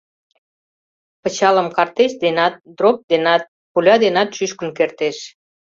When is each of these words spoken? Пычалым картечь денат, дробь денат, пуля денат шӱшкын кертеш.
Пычалым 1.21 1.67
картечь 1.75 2.17
денат, 2.23 2.53
дробь 2.77 3.03
денат, 3.11 3.41
пуля 3.71 3.95
денат 4.03 4.29
шӱшкын 4.37 4.69
кертеш. 4.77 5.17